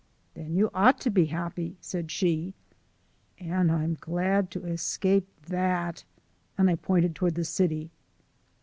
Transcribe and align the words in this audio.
"Then 0.33 0.55
you 0.55 0.71
OUGHT 0.73 0.99
to 1.01 1.11
be 1.11 1.25
happy," 1.25 1.77
said 1.79 2.09
she. 2.09 2.55
"And 3.37 3.71
I'm 3.71 3.99
glad 4.01 4.49
to 4.49 4.65
escape 4.65 5.27
THAT," 5.45 6.05
and 6.57 6.71
I 6.71 6.73
pointed 6.73 7.13
toward 7.13 7.35
the 7.35 7.45
city. 7.45 7.91